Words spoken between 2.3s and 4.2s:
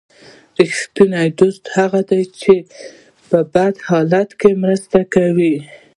چې په بد حال